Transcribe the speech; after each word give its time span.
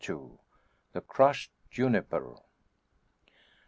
THE 0.93 1.01
CRUSHED 1.01 1.51
JUNIPER. 1.69 2.33